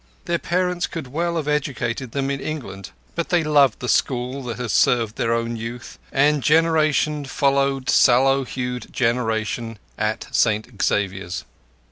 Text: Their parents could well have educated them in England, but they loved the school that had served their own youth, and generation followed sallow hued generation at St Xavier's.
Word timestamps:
Their 0.25 0.39
parents 0.39 0.87
could 0.87 1.05
well 1.05 1.35
have 1.37 1.47
educated 1.47 2.11
them 2.11 2.31
in 2.31 2.39
England, 2.39 2.89
but 3.13 3.29
they 3.29 3.43
loved 3.43 3.81
the 3.81 3.87
school 3.87 4.41
that 4.45 4.57
had 4.57 4.71
served 4.71 5.15
their 5.15 5.31
own 5.31 5.55
youth, 5.55 5.99
and 6.11 6.41
generation 6.41 7.23
followed 7.23 7.87
sallow 7.87 8.43
hued 8.43 8.87
generation 8.91 9.77
at 9.99 10.25
St 10.31 10.81
Xavier's. 10.81 11.45